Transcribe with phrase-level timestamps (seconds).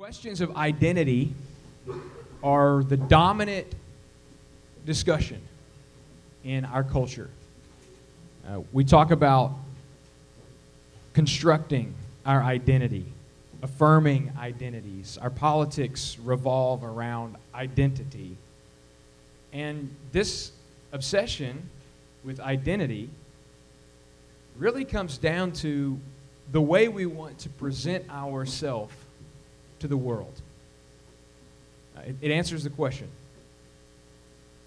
[0.00, 1.34] Questions of identity
[2.42, 3.66] are the dominant
[4.86, 5.42] discussion
[6.42, 7.28] in our culture.
[8.48, 9.52] Uh, we talk about
[11.12, 11.92] constructing
[12.24, 13.04] our identity,
[13.60, 15.18] affirming identities.
[15.20, 18.38] Our politics revolve around identity.
[19.52, 20.52] And this
[20.92, 21.68] obsession
[22.24, 23.10] with identity
[24.56, 26.00] really comes down to
[26.52, 28.94] the way we want to present ourselves
[29.80, 30.40] to the world.
[31.96, 33.08] Uh, it, it answers the question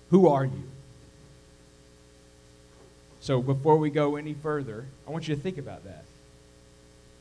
[0.09, 0.63] Who are you?
[3.21, 6.04] So before we go any further, I want you to think about that.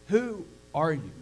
[0.09, 1.13] Who are you?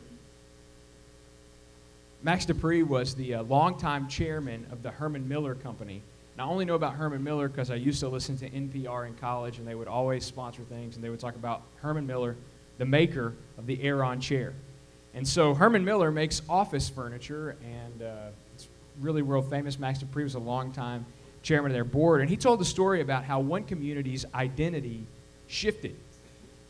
[2.22, 6.02] Max De Pree was the uh, longtime chairman of the Herman Miller Company.
[6.32, 9.14] And I only know about Herman Miller because I used to listen to NPR in
[9.14, 12.36] college, and they would always sponsor things, and they would talk about Herman Miller,
[12.78, 14.54] the maker of the Aeron chair.
[15.14, 18.68] And so Herman Miller makes office furniture, and uh, it's
[19.00, 19.78] really world famous.
[19.78, 21.04] Max De Pree was a longtime
[21.42, 25.04] chairman of their board, and he told the story about how one community's identity
[25.46, 25.96] shifted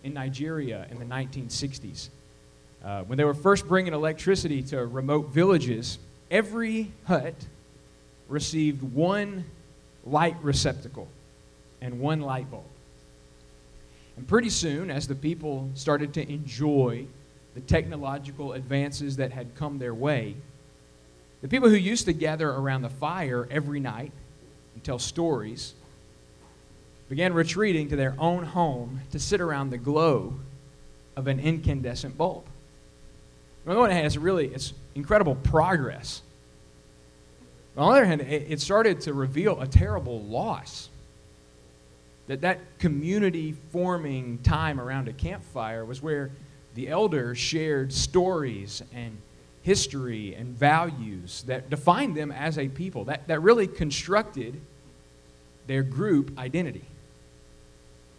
[0.04, 2.08] in Nigeria in the 1960s.
[2.82, 5.98] Uh, when they were first bringing electricity to remote villages,
[6.30, 7.34] every hut
[8.28, 9.44] received one
[10.04, 11.08] light receptacle
[11.82, 12.64] and one light bulb.
[14.16, 17.06] And pretty soon, as the people started to enjoy
[17.54, 20.36] the technological advances that had come their way,
[21.42, 24.12] the people who used to gather around the fire every night
[24.74, 25.74] and tell stories
[27.08, 30.34] began retreating to their own home to sit around the glow
[31.16, 32.44] of an incandescent bulb.
[33.66, 36.22] On the one hand, it's really it's incredible progress.
[37.76, 40.88] on the other hand, it started to reveal a terrible loss.
[42.28, 46.30] That that community forming time around a campfire was where
[46.74, 49.18] the elders shared stories and
[49.62, 54.60] history and values that defined them as a people, that, that really constructed
[55.66, 56.84] their group identity.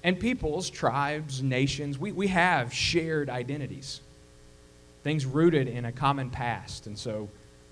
[0.03, 4.01] And peoples, tribes, nations, we, we have shared identities,
[5.03, 6.88] things rooted in a common past.
[6.88, 7.29] And so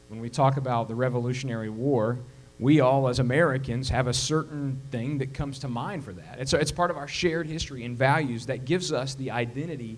[0.09, 2.19] when we talk about the Revolutionary War,
[2.59, 6.37] we all, as Americans, have a certain thing that comes to mind for that.
[6.39, 9.97] It's, it's part of our shared history and values that gives us the identity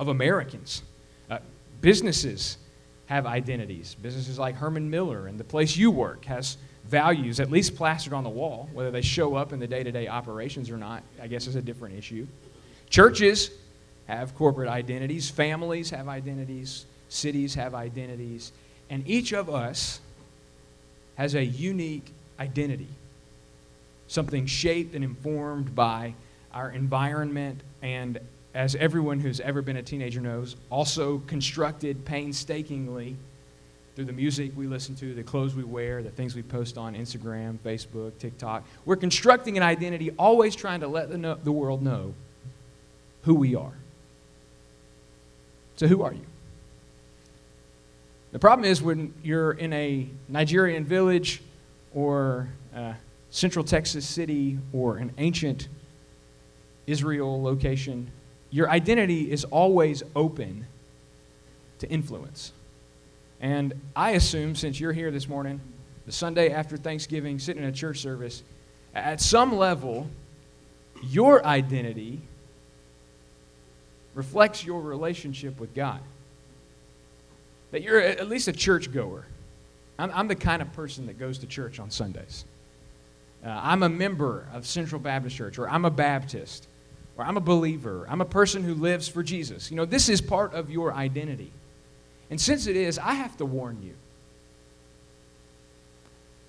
[0.00, 0.82] of Americans.
[1.30, 1.38] Uh,
[1.82, 2.56] businesses
[3.04, 3.94] have identities.
[4.00, 6.56] Businesses like Herman Miller and the place you work has
[6.86, 8.70] values at least plastered on the wall.
[8.72, 11.54] Whether they show up in the day to day operations or not, I guess is
[11.54, 12.26] a different issue.
[12.88, 13.50] Churches
[14.06, 18.52] have corporate identities, families have identities, cities have identities,
[18.88, 20.00] and each of us
[21.16, 22.88] has a unique identity.
[24.08, 26.14] Something shaped and informed by
[26.54, 28.18] our environment and
[28.54, 33.16] as everyone who's ever been a teenager knows, also constructed painstakingly
[33.94, 36.94] through the music we listen to, the clothes we wear, the things we post on
[36.94, 38.64] Instagram, Facebook, TikTok.
[38.84, 42.14] We're constructing an identity, always trying to let the, the world know
[43.22, 43.74] who we are.
[45.76, 46.26] So, who are you?
[48.32, 51.42] The problem is when you're in a Nigerian village
[51.92, 52.94] or uh,
[53.30, 55.68] Central Texas city or an ancient
[56.86, 58.10] Israel location,
[58.50, 60.66] your identity is always open
[61.78, 62.52] to influence.
[63.40, 65.60] And I assume, since you're here this morning,
[66.06, 68.42] the Sunday after Thanksgiving, sitting in a church service,
[68.94, 70.08] at some level,
[71.02, 72.20] your identity
[74.14, 76.00] reflects your relationship with God.
[77.70, 79.26] That you're at least a churchgoer.
[79.98, 82.44] I'm, I'm the kind of person that goes to church on Sundays.
[83.44, 86.66] Uh, I'm a member of Central Baptist Church, or I'm a Baptist
[87.20, 89.70] or I'm a believer, I'm a person who lives for Jesus.
[89.70, 91.52] You know, this is part of your identity.
[92.30, 93.94] And since it is, I have to warn you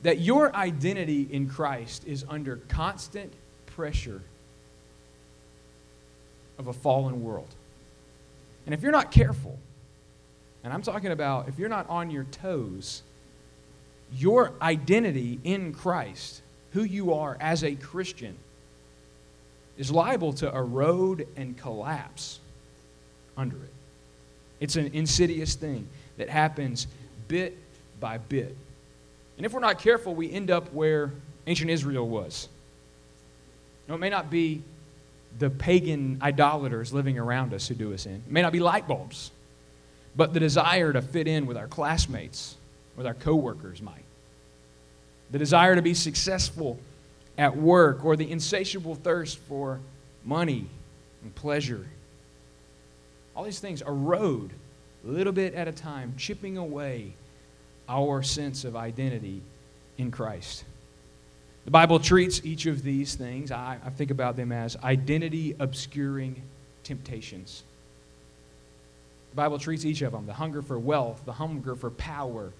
[0.04, 3.34] that your identity in Christ is under constant
[3.66, 4.22] pressure
[6.58, 7.54] of a fallen world.
[8.66, 9.60] And if you're not careful,
[10.64, 13.04] and I'm talking about if you're not on your toes,
[14.14, 16.42] your identity in Christ,
[16.72, 18.38] who you are as a Christian,
[19.82, 22.40] is liable to erode and collapse
[23.36, 23.74] under it.
[24.60, 25.88] It's an insidious thing
[26.18, 26.86] that happens
[27.28, 27.58] bit
[28.00, 28.56] by bit.
[29.38, 31.12] And if we're not careful, we end up where
[31.48, 32.48] ancient Israel was.
[33.88, 34.62] Now, it may not be
[35.40, 38.88] the pagan idolaters living around us who do us in, it may not be light
[38.88, 39.32] bulbs,
[40.16, 42.56] but the desire to fit in with our classmates,
[42.96, 44.06] with our coworkers might.
[45.32, 46.78] The desire to be successful
[47.38, 49.80] at work or the insatiable thirst for
[50.24, 50.68] money
[51.24, 51.88] and pleasure.
[53.36, 54.52] All these things erode
[55.06, 57.14] a little bit at a time, chipping away
[57.88, 59.42] our sense of identity
[59.98, 60.64] in Christ.
[61.66, 66.42] The Bible treats each of these things, I, I think about them as identity obscuring
[66.84, 67.64] temptations.
[69.32, 72.52] The Bible treats each of them the hunger for wealth, the hunger for power,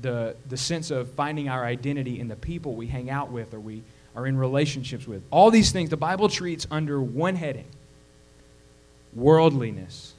[0.00, 3.60] the, the sense of finding our identity in the people we hang out with or
[3.60, 3.82] we
[4.14, 5.22] are in relationships with.
[5.30, 7.66] All these things the Bible treats under one heading
[9.14, 10.14] worldliness.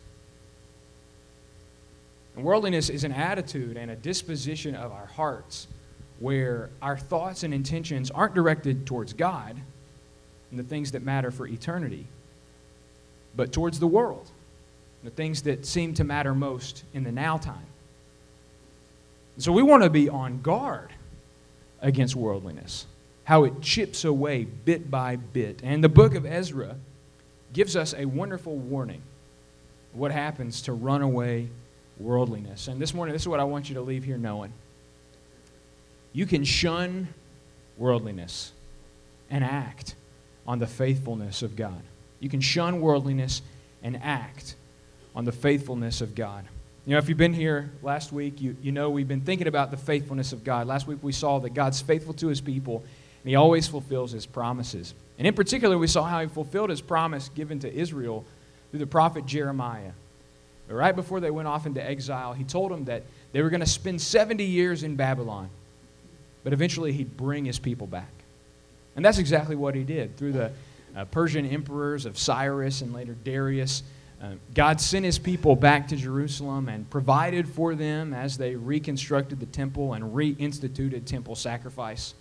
[2.35, 5.67] And worldliness is an attitude and a disposition of our hearts
[6.19, 9.59] where our thoughts and intentions aren't directed towards God
[10.51, 12.05] and the things that matter for eternity,
[13.35, 14.29] but towards the world,
[15.03, 17.65] the things that seem to matter most in the now time.
[19.37, 20.91] So we want to be on guard
[21.81, 22.85] against worldliness,
[23.23, 25.61] how it chips away bit by bit.
[25.63, 26.75] And the book of Ezra
[27.53, 29.01] gives us a wonderful warning
[29.93, 31.47] what happens to runaway
[31.97, 32.67] worldliness.
[32.67, 34.51] And this morning, this is what I want you to leave here knowing.
[36.11, 37.07] You can shun
[37.77, 38.51] worldliness
[39.29, 39.95] and act
[40.45, 41.81] on the faithfulness of God.
[42.19, 43.41] You can shun worldliness
[43.81, 44.55] and act
[45.15, 46.45] on the faithfulness of God.
[46.85, 49.71] You know, if you've been here last week, you, you know we've been thinking about
[49.71, 50.67] the faithfulness of God.
[50.67, 52.83] Last week we saw that God's faithful to his people,
[53.23, 54.93] and he always fulfills his promises.
[55.17, 58.25] And in particular, we saw how he fulfilled his promise given to Israel
[58.69, 59.91] through the prophet Jeremiah.
[60.67, 63.61] But right before they went off into exile, he told them that they were going
[63.61, 65.49] to spend 70 years in Babylon,
[66.43, 68.11] but eventually he'd bring his people back.
[68.95, 70.51] And that's exactly what he did through the
[70.95, 73.83] uh, Persian emperors of Cyrus and later Darius.
[74.21, 79.39] Uh, God sent his people back to Jerusalem and provided for them as they reconstructed
[79.39, 82.13] the temple and reinstituted temple sacrifice.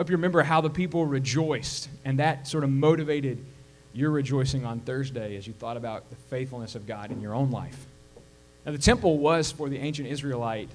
[0.00, 3.44] Hope you remember how the people rejoiced, and that sort of motivated
[3.92, 7.50] your rejoicing on Thursday as you thought about the faithfulness of God in your own
[7.50, 7.84] life.
[8.64, 10.70] Now, the temple was for the ancient Israelite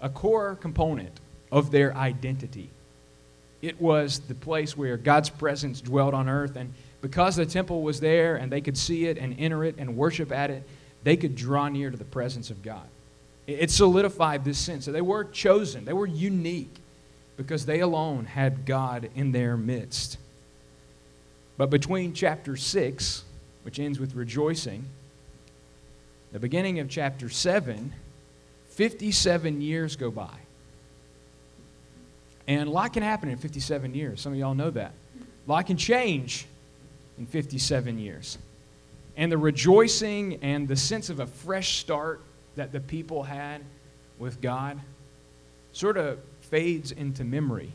[0.00, 1.20] a core component
[1.52, 2.70] of their identity.
[3.60, 6.72] It was the place where God's presence dwelled on earth, and
[7.02, 10.32] because the temple was there and they could see it and enter it and worship
[10.32, 10.66] at it,
[11.04, 12.88] they could draw near to the presence of God.
[13.46, 14.86] It solidified this sense.
[14.86, 16.79] that they were chosen, they were unique
[17.40, 20.18] because they alone had God in their midst.
[21.56, 23.24] But between chapter 6,
[23.62, 24.84] which ends with rejoicing,
[26.32, 27.94] the beginning of chapter 7,
[28.68, 30.36] 57 years go by.
[32.46, 34.20] And a lot can happen in 57 years.
[34.20, 34.92] Some of y'all know that.
[35.18, 36.44] A lot can change
[37.18, 38.36] in 57 years.
[39.16, 42.20] And the rejoicing and the sense of a fresh start
[42.56, 43.62] that the people had
[44.18, 44.78] with God
[45.72, 46.18] sort of
[46.50, 47.72] fades into memory.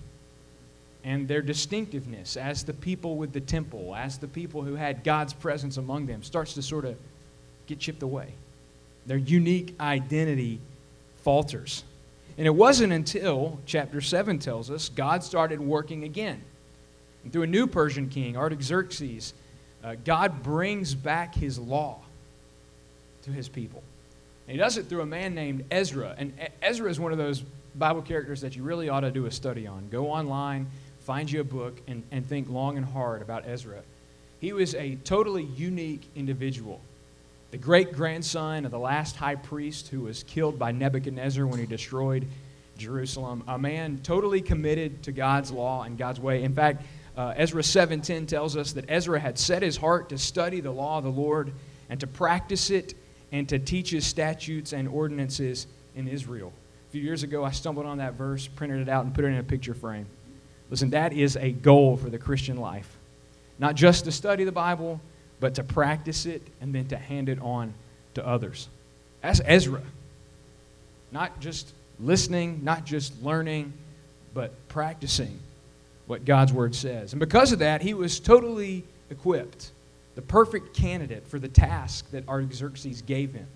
[1.03, 5.33] And their distinctiveness as the people with the temple, as the people who had God's
[5.33, 6.97] presence among them, starts to sort of
[7.67, 8.33] get chipped away.
[9.05, 10.59] Their unique identity
[11.23, 11.83] falters.
[12.37, 16.41] And it wasn't until chapter 7 tells us God started working again.
[17.23, 19.33] And through a new Persian king, Artaxerxes,
[19.83, 21.99] uh, God brings back his law
[23.23, 23.83] to his people.
[24.47, 26.15] And he does it through a man named Ezra.
[26.17, 27.43] And Ezra is one of those
[27.77, 29.89] Bible characters that you really ought to do a study on.
[29.89, 30.67] Go online,
[31.01, 33.81] find you a book, and, and think long and hard about Ezra.
[34.39, 36.81] He was a totally unique individual.
[37.51, 41.65] The great grandson of the last high priest who was killed by Nebuchadnezzar when he
[41.65, 42.27] destroyed
[42.77, 43.43] Jerusalem.
[43.47, 46.43] A man totally committed to God's law and God's way.
[46.43, 46.83] In fact,
[47.15, 50.97] uh, Ezra 7:10 tells us that Ezra had set his heart to study the law
[50.97, 51.53] of the Lord
[51.89, 52.93] and to practice it
[53.31, 56.51] and to teach his statutes and ordinances in Israel
[56.95, 59.35] few years ago, I stumbled on that verse, printed it out, and put it in
[59.35, 60.05] a picture frame.
[60.69, 62.89] Listen, that is a goal for the Christian life.
[63.59, 65.01] Not just to study the Bible,
[65.41, 67.73] but to practice it and then to hand it on
[68.13, 68.69] to others.
[69.21, 69.81] That's Ezra.
[71.11, 73.73] Not just listening, not just learning,
[74.33, 75.37] but practicing
[76.05, 77.11] what God's Word says.
[77.11, 79.71] And because of that, he was totally equipped,
[80.15, 83.47] the perfect candidate for the task that Artaxerxes gave him.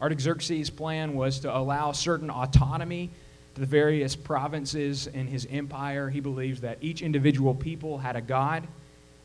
[0.00, 3.10] Artaxerxes' plan was to allow certain autonomy
[3.54, 6.08] to the various provinces in his empire.
[6.08, 8.66] He believed that each individual people had a God,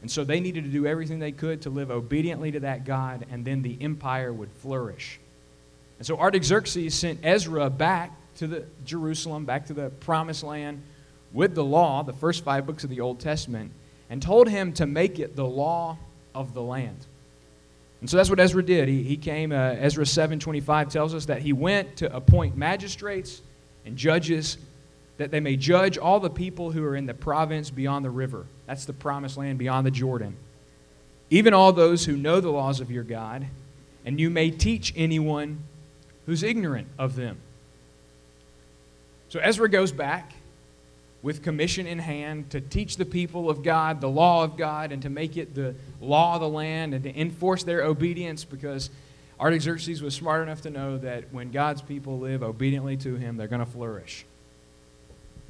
[0.02, 3.26] and so they needed to do everything they could to live obediently to that God,
[3.32, 5.20] and then the empire would flourish.
[6.00, 10.82] And so Artaxerxes sent Ezra back to the Jerusalem, back to the promised land
[11.32, 13.72] with the law, the first five books of the Old Testament,
[14.10, 15.98] and told him to make it the law
[16.36, 17.06] of the land.
[18.04, 18.90] And so that's what Ezra did.
[18.90, 23.42] He, he came, uh, Ezra 7.25 tells us that he went to appoint magistrates
[23.86, 24.58] and judges
[25.16, 28.46] that they may judge all the people who are in the province beyond the river.
[28.66, 30.36] That's the promised land beyond the Jordan.
[31.30, 33.48] Even all those who know the laws of your God,
[34.04, 35.64] and you may teach anyone
[36.26, 37.38] who's ignorant of them.
[39.30, 40.34] So Ezra goes back
[41.24, 45.02] with commission in hand to teach the people of God the law of God and
[45.02, 48.90] to make it the law of the land and to enforce their obedience because
[49.40, 53.48] Artaxerxes was smart enough to know that when God's people live obediently to him, they're
[53.48, 54.26] going to flourish.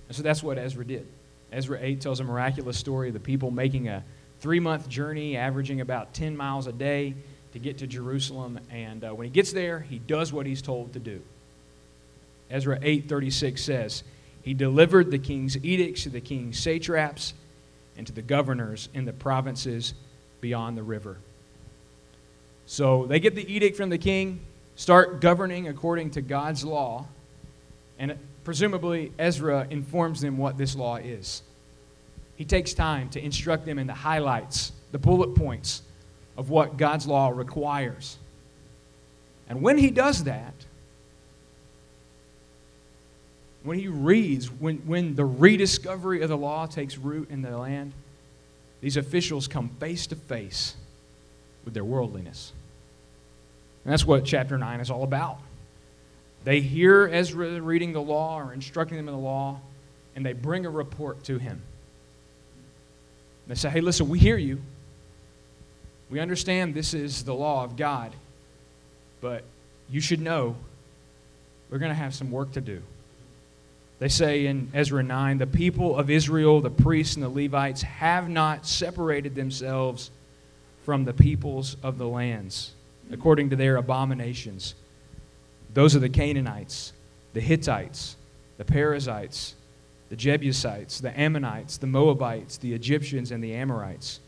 [0.08, 1.08] And so that's what Ezra did.
[1.52, 4.04] Ezra 8 tells a miraculous story of the people making a
[4.42, 7.16] three month journey, averaging about 10 miles a day
[7.54, 8.60] to get to Jerusalem.
[8.72, 11.22] And uh, when he gets there, he does what he's told to do.
[12.50, 14.04] Ezra 8:36 says,
[14.44, 17.34] he delivered the king's edicts to the king's satraps
[17.98, 19.94] and to the governors in the provinces
[20.42, 21.18] beyond the river.
[22.66, 24.42] So they get the edict from the king,
[24.76, 27.08] start governing according to God's law,
[27.98, 31.42] and presumably Ezra informs them what this law is.
[32.36, 35.84] He takes time to instruct them in the highlights, the bullet points
[36.36, 38.18] of what God's law requires.
[39.48, 40.54] And when he does that,
[43.64, 47.94] when he reads, when, when the rediscovery of the law takes root in the land,
[48.82, 50.76] these officials come face to face
[51.64, 52.52] with their worldliness.
[53.84, 55.40] And that's what chapter 9 is all about.
[56.44, 59.62] They hear Ezra reading the law or instructing them in the law,
[60.16, 61.62] and they bring a report to him.
[63.48, 64.62] They say, Hey, listen, we hear you.
[66.10, 68.14] We understand this is the law of God,
[69.22, 69.44] but
[69.90, 70.56] you should know
[71.70, 72.82] we're going to have some work to do.
[74.04, 78.28] They say in Ezra 9 the people of Israel, the priests and the Levites, have
[78.28, 80.12] not separated themselves
[80.84, 82.74] from the peoples of the lands
[83.14, 84.76] according to their abominations.
[85.74, 86.92] Those are the Canaanites,
[87.32, 88.18] the Hittites,
[88.58, 89.56] the Perizzites,
[90.10, 94.20] the Jebusites, the Ammonites, the Moabites, the Egyptians, and the Amorites.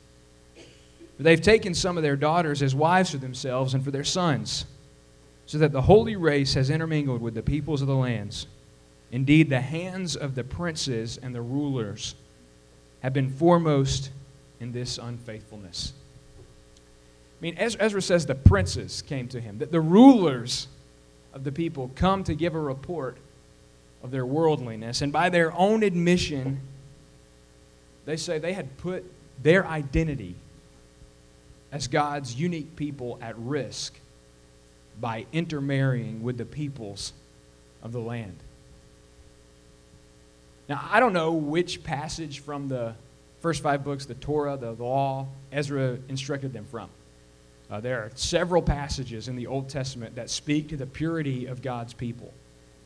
[1.20, 4.67] They've taken some of their daughters as wives for themselves and for their sons,
[5.46, 8.48] so that the holy race has intermingled with the peoples of the lands.
[9.15, 12.15] Indeed, the hands of the princes and the rulers
[13.00, 14.10] have been foremost
[14.60, 15.93] in this unfaithfulness.
[16.38, 20.67] I mean, Ezra says the princes came to him, that the rulers
[21.34, 23.15] of the people come to give a report
[24.03, 25.01] of their worldliness.
[25.01, 26.60] And by their own admission,
[28.03, 29.10] they say they had put
[29.41, 30.36] their identity
[31.72, 33.98] as God's unique people at risk
[35.00, 37.13] by intermarrying with the peoples
[37.81, 38.36] of the land.
[40.67, 42.95] Now, I don't know which passage from the
[43.41, 46.89] first five books, the Torah, the law, Ezra instructed them from.
[47.69, 51.62] Uh, there are several passages in the Old Testament that speak to the purity of
[51.62, 52.34] God's people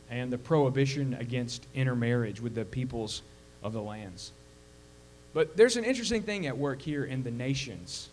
[0.10, 3.22] and the prohibition against intermarriage with the peoples
[3.64, 4.32] of the lands.
[5.34, 8.10] But there's an interesting thing at work here in the nations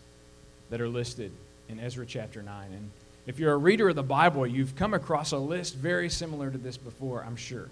[0.71, 1.33] that are listed
[1.69, 2.73] in Ezra chapter 9.
[2.73, 2.91] And
[3.27, 6.59] if you're a reader of the Bible, you've come across a list very similar to
[6.59, 7.69] this before, I'm sure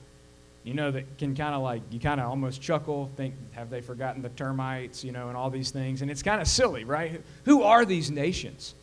[0.65, 3.83] you know, that can kind of like, you kind of almost chuckle, think, have they
[3.83, 6.01] forgotten the termites, you know, and all these things.
[6.01, 7.21] And it's kind of silly, right?
[7.45, 8.75] Who are these nations?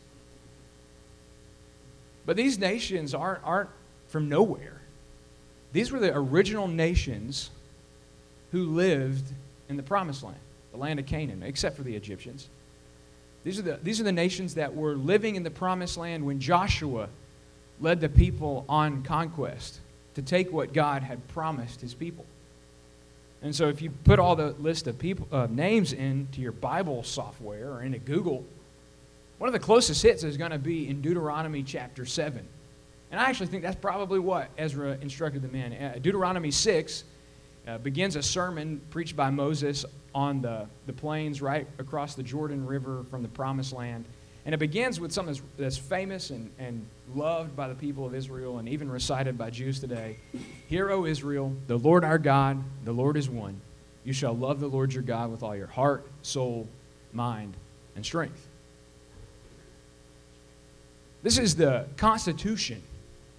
[2.24, 3.70] But these nations aren't, aren't
[4.06, 4.80] from nowhere.
[5.72, 7.50] These were the original nations
[8.52, 9.32] who lived
[9.68, 10.38] in the promised land,
[10.70, 12.48] the land of Canaan, except for the Egyptians.
[13.42, 16.38] These are the, these are the nations that were living in the promised land when
[16.38, 17.08] Joshua
[17.80, 19.80] led the people on conquest
[20.14, 22.24] to take what God had promised his people.
[23.42, 27.02] And so if you put all the list of people uh, names into your Bible
[27.02, 28.44] software or into Google,
[29.38, 32.46] one of the closest hits is going to be in Deuteronomy chapter 7.
[33.10, 35.72] And I actually think that's probably what Ezra instructed the men.
[35.72, 37.04] Uh, Deuteronomy 6
[37.66, 42.64] uh, begins a sermon preached by Moses on the, the plains right across the Jordan
[42.64, 44.04] River from the promised land.
[44.44, 48.14] And it begins with something that's, that's famous and, and loved by the people of
[48.14, 50.16] Israel and even recited by Jews today.
[50.66, 53.60] Hear, O Israel, the Lord our God, the Lord is one.
[54.04, 56.66] You shall love the Lord your God with all your heart, soul,
[57.12, 57.54] mind,
[57.94, 58.48] and strength.
[61.22, 62.82] This is the constitution,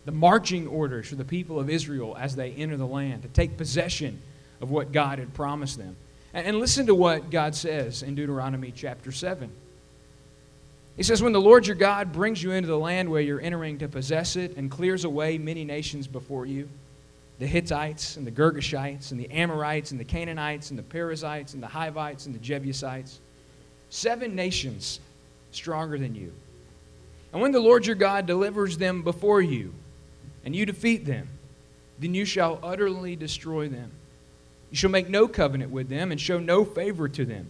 [0.06, 3.58] the marching orders for the people of Israel as they enter the land to take
[3.58, 4.22] possession
[4.62, 5.98] of what God had promised them.
[6.34, 9.52] And, and listen to what God says in Deuteronomy chapter 7.
[10.96, 13.80] He says, When the Lord your God brings you into the land where you're entering
[13.80, 16.70] to possess it and clears away many nations before you
[17.40, 21.64] the Hittites and the Girgashites and the Amorites and the Canaanites and the Perizzites and
[21.64, 23.20] the Hivites and the Jebusites
[23.90, 25.00] seven nations
[25.52, 26.32] stronger than you.
[27.32, 29.74] And when the Lord your God delivers them before you
[30.46, 31.28] and you defeat them,
[32.00, 33.92] then you shall utterly destroy them.
[34.70, 37.50] You shall make no covenant with them and show no favor to them.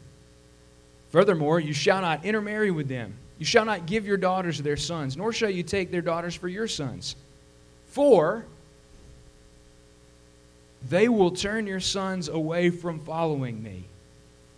[1.09, 4.77] Furthermore, you shall not intermarry with them you shall not give your daughters to their
[4.77, 7.17] sons, nor shall you take their daughters for your sons.
[7.87, 8.45] For
[10.87, 13.83] they will turn your sons away from following me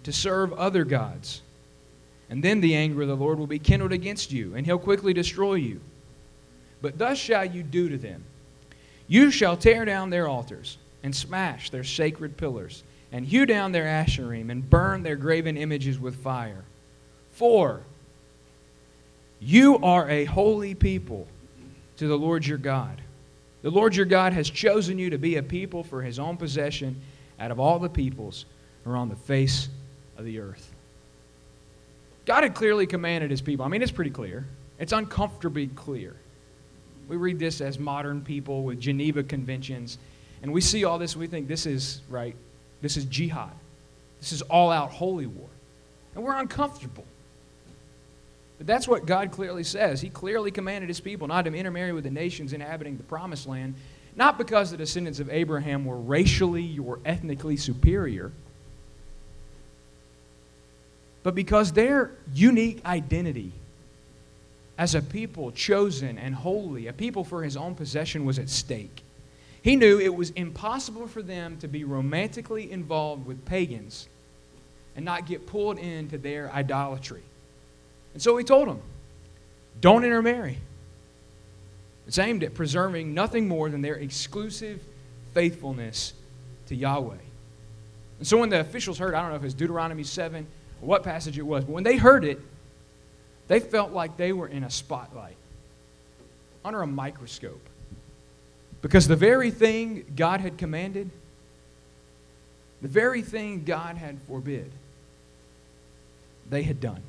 [0.03, 1.41] to serve other gods.
[2.29, 5.13] And then the anger of the Lord will be kindled against you, and he'll quickly
[5.13, 5.81] destroy you.
[6.79, 8.23] But thus shall you do to them
[9.07, 13.85] You shall tear down their altars, and smash their sacred pillars, and hew down their
[13.85, 16.65] asherim, and burn their graven images with fire.
[17.31, 17.81] For
[19.45, 21.27] you are a holy people
[21.97, 22.99] to the Lord your God.
[23.61, 26.99] The Lord your God has chosen you to be a people for his own possession
[27.39, 28.45] out of all the peoples
[28.83, 29.69] who are on the face
[30.17, 30.71] of the earth.
[32.25, 33.63] God had clearly commanded his people.
[33.63, 34.47] I mean, it's pretty clear.
[34.79, 36.15] It's uncomfortably clear.
[37.07, 39.99] We read this as modern people with Geneva Conventions,
[40.41, 42.35] and we see all this, and we think this is, right,
[42.81, 43.53] this is jihad.
[44.19, 45.49] This is all out holy war.
[46.15, 47.05] And we're uncomfortable.
[48.57, 50.01] But that's what God clearly says.
[50.01, 53.75] He clearly commanded his people not to intermarry with the nations inhabiting the promised land,
[54.15, 58.31] not because the descendants of Abraham were racially or ethnically superior,
[61.23, 63.51] but because their unique identity
[64.77, 69.01] as a people chosen and holy, a people for his own possession, was at stake.
[69.61, 74.07] He knew it was impossible for them to be romantically involved with pagans
[74.95, 77.23] and not get pulled into their idolatry.
[78.15, 78.79] And so he told them,
[79.81, 80.57] don't intermarry.
[82.07, 84.81] It's aimed at preserving nothing more than their exclusive
[85.33, 86.13] faithfulness
[86.67, 87.17] to Yahweh.
[88.19, 90.47] And so when the officials heard, I don't know if it's Deuteronomy 7
[90.81, 92.39] or what passage it was, but when they heard it,
[93.49, 95.35] they felt like they were in a spotlight,
[96.63, 97.67] under a microscope.
[98.81, 101.09] Because the very thing God had commanded,
[102.81, 104.71] the very thing God had forbid,
[106.49, 107.01] they had done.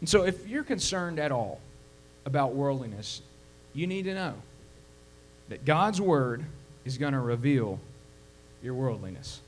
[0.00, 1.60] And so, if you're concerned at all
[2.24, 3.22] about worldliness,
[3.72, 4.34] you need to know
[5.48, 6.44] that God's word
[6.84, 7.80] is going to reveal
[8.62, 9.40] your worldliness.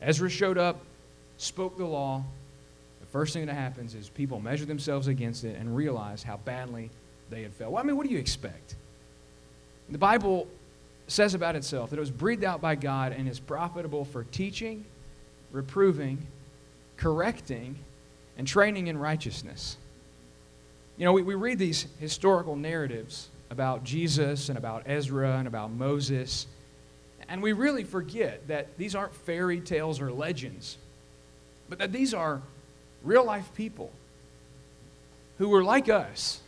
[0.00, 0.80] Ezra showed up,
[1.36, 2.22] spoke the law.
[3.00, 6.90] The first thing that happens is people measure themselves against it and realize how badly
[7.30, 7.72] they had failed.
[7.72, 8.76] Well, I mean, what do you expect?
[9.88, 10.46] The Bible
[11.06, 14.84] says about itself that it was breathed out by God and is profitable for teaching,
[15.50, 16.18] reproving,
[16.96, 17.78] correcting,
[18.38, 19.76] and training in righteousness.
[20.96, 25.70] You know, we, we read these historical narratives about Jesus and about Ezra and about
[25.70, 26.46] Moses,
[27.28, 30.78] and we really forget that these aren't fairy tales or legends,
[31.68, 32.40] but that these are
[33.02, 33.92] real life people
[35.38, 36.40] who were like us,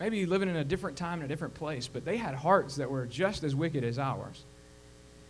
[0.00, 2.90] maybe living in a different time in a different place, but they had hearts that
[2.90, 4.42] were just as wicked as ours.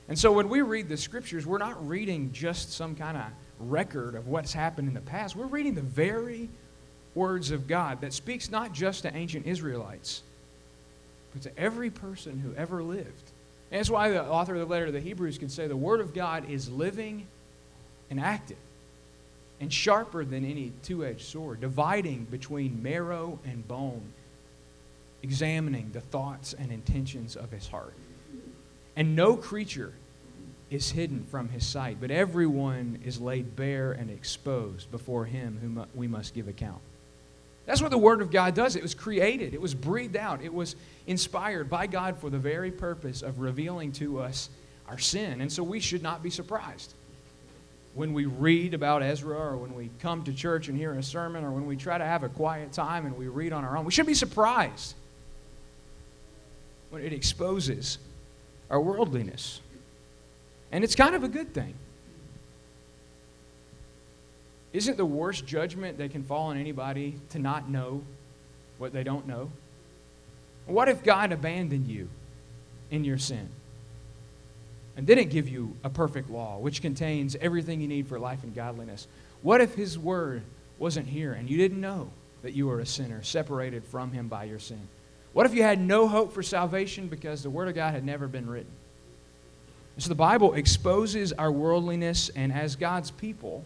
[0.08, 3.24] And so when we read the scriptures, we're not reading just some kind of
[3.58, 5.36] record of what's happened in the past.
[5.36, 6.48] We're reading the very
[7.14, 10.22] words of God that speaks not just to ancient Israelites,
[11.32, 13.32] but to every person who ever lived.
[13.70, 16.00] And that's why the author of the letter to the Hebrews can say the Word
[16.00, 17.26] of God is living
[18.10, 18.58] and active
[19.60, 24.02] and sharper than any two edged sword, dividing between marrow and bone,
[25.22, 27.94] examining the thoughts and intentions of his heart.
[28.96, 29.92] And no creature
[30.72, 35.86] is hidden from his sight, but everyone is laid bare and exposed before him whom
[35.94, 36.80] we must give account.
[37.66, 38.74] That's what the Word of God does.
[38.74, 40.74] It was created, it was breathed out, it was
[41.06, 44.48] inspired by God for the very purpose of revealing to us
[44.88, 45.40] our sin.
[45.40, 46.94] And so we should not be surprised
[47.94, 51.44] when we read about Ezra or when we come to church and hear a sermon
[51.44, 53.84] or when we try to have a quiet time and we read on our own.
[53.84, 54.94] We should be surprised
[56.90, 57.98] when it exposes
[58.70, 59.60] our worldliness.
[60.72, 61.74] And it's kind of a good thing.
[64.72, 68.02] Isn't the worst judgment that can fall on anybody to not know
[68.78, 69.50] what they don't know?
[70.66, 72.08] What if God abandoned you
[72.90, 73.48] in your sin
[74.96, 78.54] and didn't give you a perfect law which contains everything you need for life and
[78.54, 79.06] godliness?
[79.42, 80.42] What if His Word
[80.78, 82.10] wasn't here and you didn't know
[82.42, 84.88] that you were a sinner, separated from Him by your sin?
[85.34, 88.26] What if you had no hope for salvation because the Word of God had never
[88.26, 88.72] been written?
[89.98, 93.64] So the Bible exposes our worldliness, and as God's people,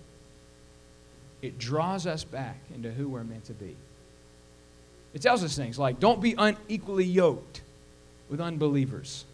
[1.41, 3.77] it draws us back into who we're meant to be.
[5.15, 7.63] It tells us things like don't be unequally yoked
[8.29, 9.25] with unbelievers.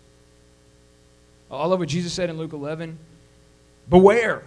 [1.50, 2.98] I love what Jesus said in Luke 11
[3.88, 4.44] Beware,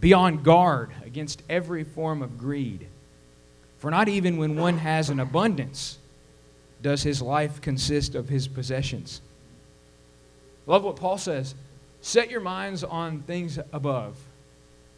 [0.00, 2.86] be on guard against every form of greed.
[3.78, 5.98] For not even when one has an abundance
[6.82, 9.20] does his life consist of his possessions.
[10.66, 11.54] Love what Paul says.
[12.00, 14.16] Set your minds on things above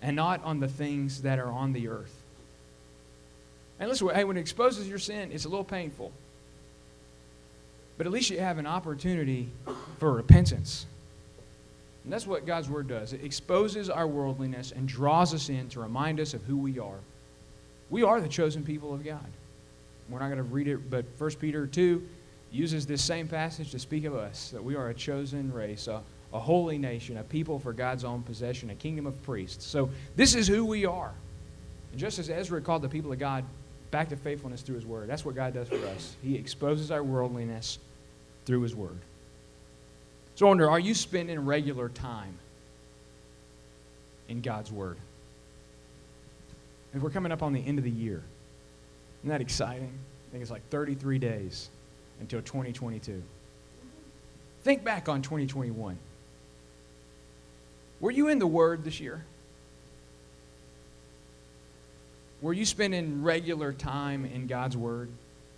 [0.02, 2.14] and not on the things that are on the earth.
[3.78, 6.12] And listen, hey, when it exposes your sin, it's a little painful.
[7.96, 9.48] but at least you have an opportunity
[9.98, 10.86] for repentance.
[12.04, 13.12] And that's what God's Word does.
[13.12, 16.98] It exposes our worldliness and draws us in to remind us of who we are.
[17.90, 19.26] We are the chosen people of God.
[20.08, 22.06] We're not going to read it, but 1 Peter 2
[22.50, 26.02] uses this same passage to speak of us that we are a chosen race, a,
[26.32, 29.64] a holy nation, a people for God's own possession, a kingdom of priests.
[29.64, 31.12] So this is who we are.
[31.90, 33.44] And just as Ezra called the people of God
[33.90, 36.16] back to faithfulness through his word, that's what God does for us.
[36.22, 37.78] He exposes our worldliness
[38.44, 38.98] through his word.
[40.34, 42.34] So I wonder, are you spending regular time
[44.28, 44.98] in God's word?
[46.92, 48.22] And we're coming up on the end of the year.
[49.20, 49.92] Isn't that exciting?
[50.28, 51.70] I think it's like 33 days
[52.20, 53.22] until 2022.
[54.62, 55.98] Think back on 2021.
[58.00, 59.24] Were you in the Word this year?
[62.42, 65.08] Were you spending regular time in God's Word?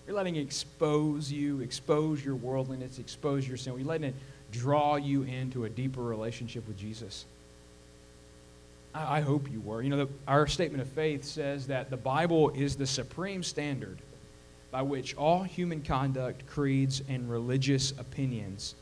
[0.06, 3.74] You're letting it expose you, expose your worldliness, expose your sin.
[3.76, 4.14] You're letting it
[4.52, 7.26] draw you into a deeper relationship with Jesus.
[8.94, 9.82] I, I hope you were.
[9.82, 13.98] You know, the, our statement of faith says that the Bible is the supreme standard
[14.70, 18.74] by which all human conduct, creeds, and religious opinions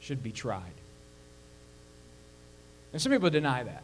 [0.00, 0.72] should be tried.
[2.92, 3.82] And some people deny that.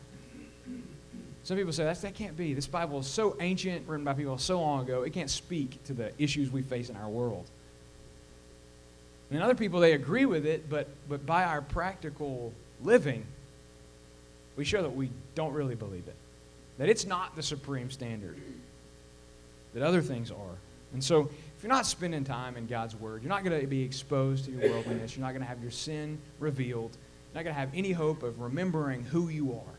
[1.44, 2.52] Some people say that can't be.
[2.52, 5.94] This Bible is so ancient, written by people so long ago, it can't speak to
[5.94, 7.46] the issues we face in our world.
[9.30, 13.24] And other people, they agree with it, but, but by our practical living,
[14.56, 16.16] we show that we don't really believe it.
[16.78, 18.38] That it's not the supreme standard,
[19.74, 20.56] that other things are.
[20.92, 23.82] And so, if you're not spending time in God's Word, you're not going to be
[23.82, 25.16] exposed to your worldliness.
[25.16, 26.96] You're not going to have your sin revealed.
[27.32, 29.74] You're not going to have any hope of remembering who you are.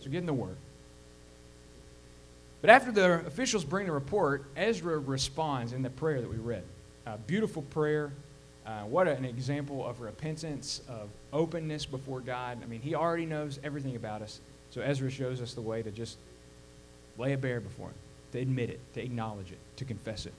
[0.00, 0.56] So, get in the Word.
[2.60, 6.64] But after the officials bring the report, Ezra responds in the prayer that we read.
[7.06, 8.10] A beautiful prayer.
[8.66, 12.62] Uh, what an example of repentance, of openness before God.
[12.62, 14.40] I mean, he already knows everything about us.
[14.70, 16.16] So Ezra shows us the way to just
[17.18, 17.94] lay it bare before him
[18.34, 20.34] to admit it, to acknowledge it, to confess it.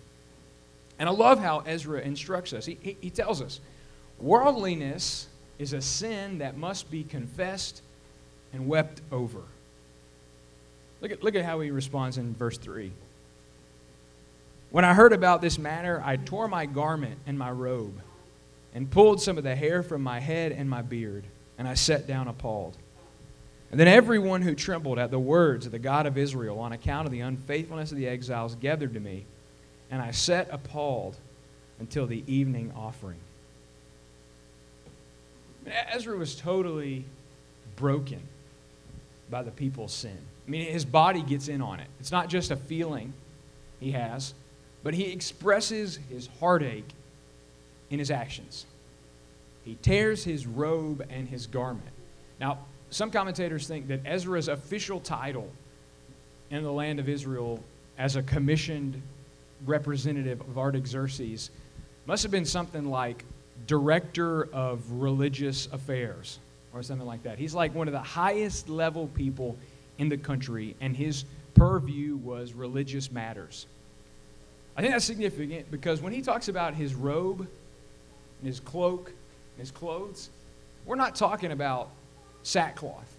[1.00, 2.66] And I love how Ezra instructs us.
[2.66, 3.62] He, he, he tells us
[4.20, 5.28] worldliness
[5.58, 7.82] is a sin that must be confessed
[8.52, 9.40] and wept over.
[11.00, 12.92] Look at, look at how he responds in verse 3.
[14.72, 18.02] When I heard about this matter, I tore my garment and my robe
[18.74, 21.24] and pulled some of the hair from my head and my beard,
[21.58, 22.76] and I sat down appalled.
[23.72, 27.06] And then everyone who trembled at the words of the God of Israel on account
[27.08, 29.26] of the unfaithfulness of the exiles gathered to me,
[29.92, 31.18] and I sat appalled
[31.80, 33.20] until the evening offering.
[35.92, 37.06] Ezra was totally
[37.76, 38.22] broken
[39.30, 40.18] by the people's sin.
[40.48, 41.88] I mean, his body gets in on it.
[42.00, 43.14] It's not just a feeling
[43.80, 44.34] he has,
[44.84, 46.88] but he expresses his heartache
[47.90, 48.66] in his actions.
[49.64, 51.90] He tears his robe and his garment.
[52.40, 52.60] Now,
[52.96, 55.52] some commentators think that Ezra's official title
[56.50, 57.62] in the land of Israel
[57.98, 59.02] as a commissioned
[59.66, 61.52] representative of Artaxerxes
[62.06, 63.26] must have been something like
[63.68, 66.40] director of religious affairs
[66.74, 67.38] or something like that.
[67.38, 69.58] He's like one of the highest level people
[69.98, 73.68] in the country, and his purview was religious matters.
[74.78, 79.60] I think that's significant because when he talks about his robe, and his cloak, and
[79.60, 80.30] his clothes,
[80.86, 81.90] we're not talking about
[82.46, 83.12] sackcloth.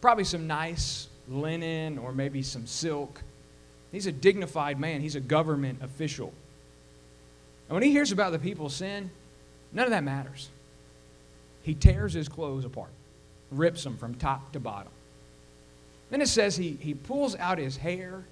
[0.00, 3.22] Probably some nice linen or maybe some silk.
[3.92, 6.32] He's a dignified man, he's a government official.
[7.68, 9.10] And when he hears about the people's sin,
[9.72, 10.48] none of that matters.
[11.62, 12.90] He tears his clothes apart,
[13.50, 14.92] rips them from top to bottom.
[16.10, 18.24] Then it says he, he pulls out his hair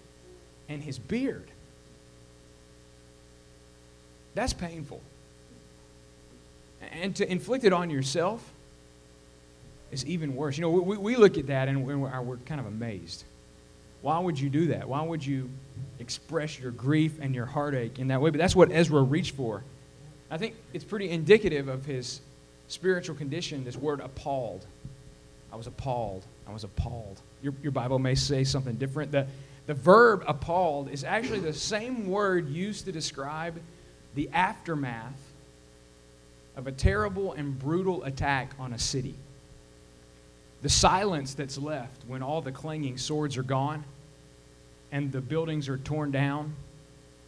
[0.69, 1.49] and his beard.
[4.35, 5.01] That's painful.
[6.81, 8.53] And to inflict it on yourself,
[9.91, 10.57] is even worse.
[10.57, 13.25] You know, we, we look at that and we're, we're kind of amazed.
[14.03, 14.89] Why would you do that?
[14.89, 15.51] Why would you
[15.99, 18.31] express your grief and your heartache in that way?
[18.31, 19.65] But that's what Ezra reached for.
[20.31, 22.21] I think it's pretty indicative of his
[22.69, 24.67] spiritual condition, this word appalled.
[25.53, 26.25] I was appalled.
[26.47, 27.21] I was appalled.
[27.43, 29.11] Your, your Bible may say something different.
[29.11, 29.27] The,
[29.67, 33.61] the verb appalled is actually the same word used to describe
[34.15, 35.19] the aftermath
[36.57, 39.15] of a terrible and brutal attack on a city.
[40.63, 43.85] The silence that's left when all the clanging swords are gone
[44.91, 46.55] and the buildings are torn down,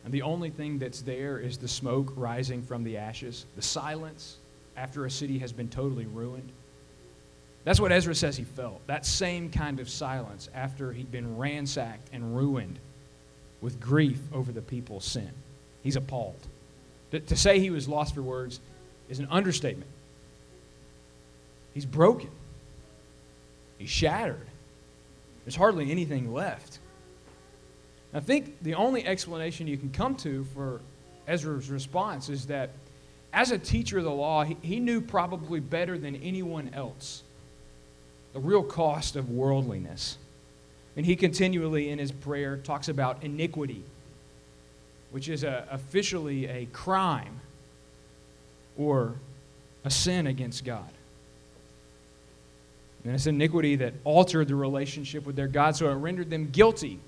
[0.05, 3.45] and the only thing that's there is the smoke rising from the ashes.
[3.57, 4.37] The silence
[4.77, 6.51] after a city has been totally ruined.
[7.65, 8.87] That's what Ezra says he felt.
[8.87, 12.79] That same kind of silence after he'd been ransacked and ruined
[13.61, 15.31] with grief over the people's sin.
[15.83, 16.41] He's appalled.
[17.11, 18.61] To, to say he was lost for words
[19.11, 19.91] is an understatement.
[21.75, 22.31] He's broken,
[23.81, 24.47] he's shattered.
[25.45, 26.79] There's hardly anything left.
[28.13, 30.81] I think the only explanation you can come to for
[31.27, 32.71] Ezra's response is that
[33.33, 37.23] as a teacher of the law, he, knew probably better than anyone else
[38.33, 40.19] the real cost of worldliness.
[40.97, 43.83] And he continually, in his prayer, talks about iniquity,
[45.11, 47.41] which is a, officially a crime
[48.77, 49.15] or
[49.85, 50.91] a sin against God.
[53.05, 56.99] And it's iniquity that altered the relationship with their God, so it rendered them guilty.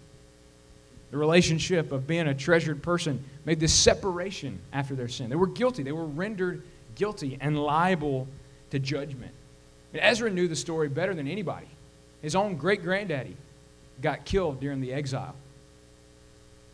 [1.11, 5.29] The relationship of being a treasured person made this separation after their sin.
[5.29, 5.83] They were guilty.
[5.83, 6.63] They were rendered
[6.95, 8.27] guilty and liable
[8.71, 9.33] to judgment.
[9.93, 11.67] And Ezra knew the story better than anybody.
[12.23, 13.37] His own great granddaddy
[14.01, 15.35] got killed during the exile.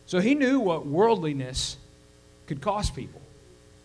[0.05, 1.77] So he knew what worldliness
[2.47, 3.21] could cost people.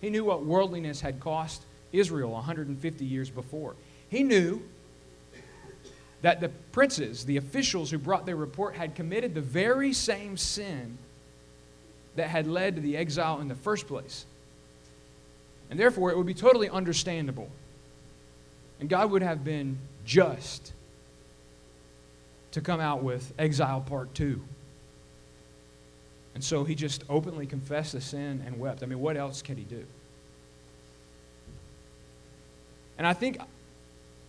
[0.01, 3.75] He knew what worldliness had cost Israel 150 years before.
[4.09, 4.63] He knew
[6.25, 10.97] that the princes, the officials who brought their report, had committed the very same sin
[12.17, 14.25] that had led to the exile in the first place.
[15.69, 17.51] And therefore, it would be totally understandable.
[18.81, 20.73] And God would have been just
[22.53, 24.43] to come out with Exile Part 2.
[26.35, 28.83] And so he just openly confessed the sin and wept.
[28.83, 29.85] I mean, what else could he do?
[32.97, 33.37] And I think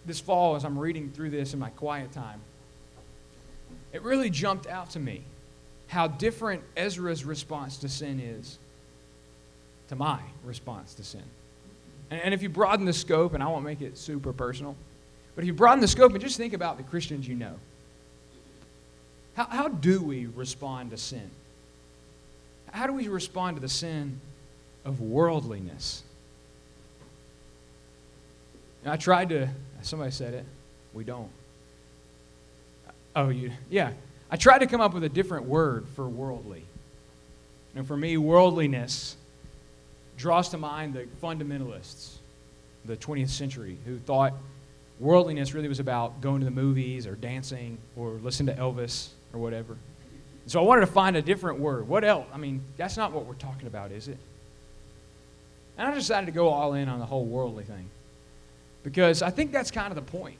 [0.05, 2.41] this fall, as I'm reading through this in my quiet time,
[3.93, 5.23] it really jumped out to me
[5.87, 8.57] how different Ezra's response to sin is
[9.89, 11.23] to my response to sin.
[12.09, 14.75] And, and if you broaden the scope, and I won't make it super personal,
[15.35, 17.55] but if you broaden the scope and just think about the Christians you know,
[19.35, 21.29] how, how do we respond to sin?
[22.71, 24.19] How do we respond to the sin
[24.83, 26.03] of worldliness?
[28.85, 29.49] And I tried to,
[29.81, 30.45] somebody said it,
[30.93, 31.31] we don't.
[33.15, 33.91] Oh, you, yeah.
[34.29, 36.63] I tried to come up with a different word for worldly.
[37.75, 39.17] And for me, worldliness
[40.17, 42.17] draws to mind the fundamentalists,
[42.85, 44.33] the 20th century, who thought
[44.99, 49.39] worldliness really was about going to the movies or dancing or listening to Elvis or
[49.39, 49.77] whatever.
[50.45, 51.87] So I wanted to find a different word.
[51.87, 52.27] What else?
[52.31, 54.19] I mean, that's not what we're talking about, is it?
[55.75, 57.89] And I decided to go all in on the whole worldly thing.
[58.85, 60.37] Because I think that's kind of the point.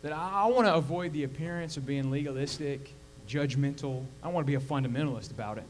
[0.00, 2.90] That I, I want to avoid the appearance of being legalistic,
[3.28, 4.02] judgmental.
[4.22, 5.64] I want to be a fundamentalist about it.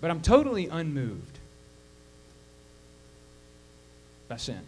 [0.00, 1.38] But I'm totally unmoved
[4.28, 4.60] by sin.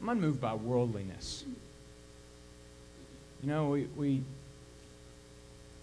[0.00, 1.44] I'm unmoved by worldliness.
[3.42, 4.22] You know, we, we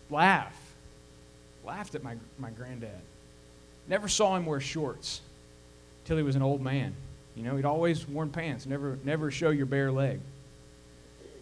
[0.10, 0.58] laugh,
[1.65, 3.01] laughed at my, my granddad.
[3.91, 5.19] Never saw him wear shorts
[6.06, 6.95] till he was an old man.
[7.36, 10.21] You know, he'd always worn pants, never, never show your bare leg.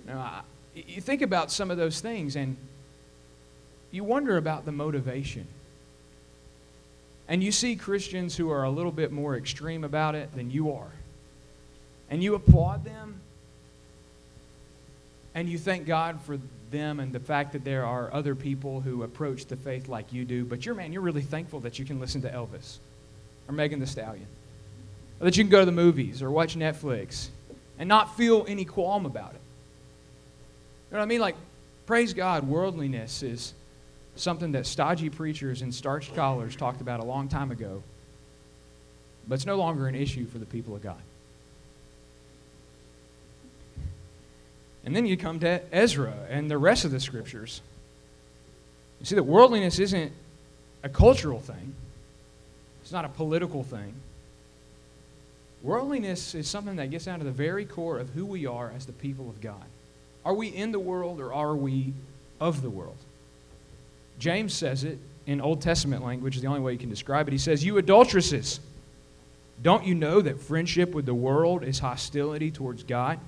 [0.08, 0.42] Now, I,
[0.74, 2.58] you think about some of those things and
[3.92, 5.46] you wonder about the motivation.
[7.28, 10.74] And you see Christians who are a little bit more extreme about it than you
[10.74, 10.92] are
[12.10, 13.22] and you applaud them
[15.36, 16.38] and you thank God for
[16.72, 20.26] them and the fact that there are other people who approach the faith like you
[20.26, 22.78] do, but you're, man, you're really thankful that you can listen to Elvis
[23.48, 24.28] or Megan Thee Stallion,
[25.20, 27.30] or that you can go to the movies or watch Netflix
[27.78, 29.42] and not feel any qualm about it.
[30.90, 31.22] You know what I mean?
[31.22, 31.36] Like,
[31.86, 33.54] praise God, worldliness is
[34.16, 37.84] something that stodgy preachers in starched collars talked about a long time ago,
[39.28, 41.02] but it's no longer an issue for the people of God.
[44.86, 47.62] And then you come to Ezra and the rest of the scriptures.
[49.00, 50.12] You see that worldliness isn't
[50.84, 51.76] a cultural thing,
[52.82, 53.94] it's not a political thing.
[55.62, 58.86] Worldliness is something that gets down to the very core of who we are as
[58.86, 59.62] the people of God.
[60.24, 61.94] Are we in the world or are we
[62.40, 62.96] of the world?
[64.20, 67.32] James says it in Old Testament language, is the only way you can describe it.
[67.32, 68.60] He says, You adulteresses,
[69.62, 73.20] don't you know that friendship with the world is hostility towards God?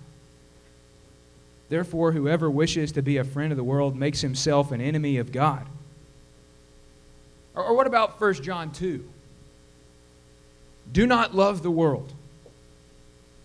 [1.72, 5.32] Therefore, whoever wishes to be a friend of the world makes himself an enemy of
[5.32, 5.66] God.
[7.56, 9.08] Or, or what about 1 John 2?
[10.92, 12.12] Do not love the world,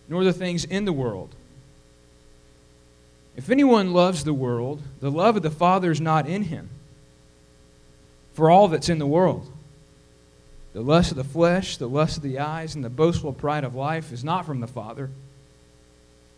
[0.09, 1.37] nor the things in the world.
[3.37, 6.69] If anyone loves the world, the love of the Father is not in him.
[8.35, 9.49] For all that's in the world,
[10.73, 13.77] the lust of the flesh, the lust of the eyes, and the boastful pride of
[13.77, 15.11] life is not from the Father,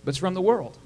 [0.04, 0.76] but it's from the world.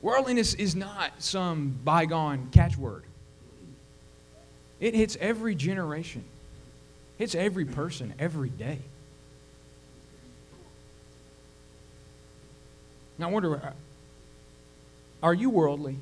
[0.00, 3.02] Worldliness is not some bygone catchword.
[4.80, 6.24] It hits every generation,
[7.16, 8.78] hits every person every day.
[13.18, 13.72] Now, I wonder uh,
[15.20, 15.96] are you worldly?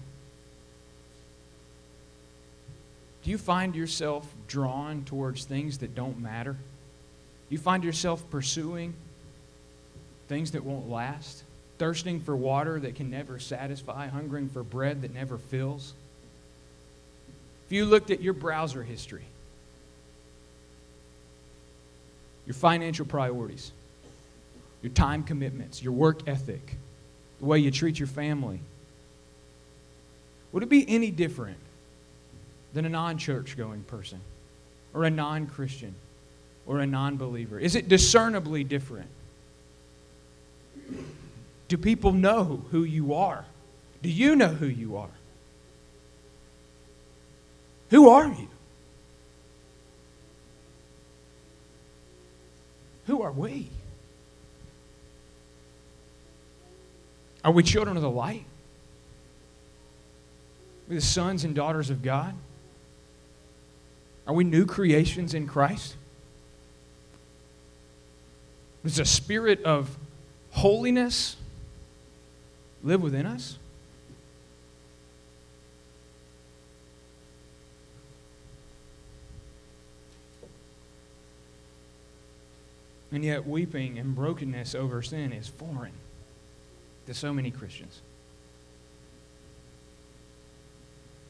[3.22, 6.52] Do you find yourself drawn towards things that don't matter?
[6.52, 8.94] Do you find yourself pursuing
[10.28, 11.42] things that won't last?
[11.78, 14.06] Thirsting for water that can never satisfy?
[14.08, 15.92] Hungering for bread that never fills?
[17.66, 19.24] If you looked at your browser history,
[22.46, 23.72] your financial priorities,
[24.82, 26.76] your time commitments, your work ethic,
[27.40, 28.60] the way you treat your family,
[30.52, 31.58] would it be any different
[32.72, 34.20] than a non church going person
[34.94, 35.94] or a non Christian
[36.66, 37.58] or a non believer?
[37.58, 39.08] Is it discernibly different?
[41.68, 43.44] Do people know who you are?
[44.02, 45.10] Do you know who you are?
[47.90, 48.48] Who are you?
[53.06, 53.68] Who are we?
[57.44, 58.44] Are we children of the light?
[60.86, 62.34] Are we the sons and daughters of God?
[64.26, 65.94] Are we new creations in Christ?
[68.84, 69.96] Is a spirit of
[70.50, 71.36] holiness
[72.86, 73.58] live within us?
[83.12, 85.92] And yet, weeping and brokenness over sin is foreign
[87.06, 88.00] to so many Christians.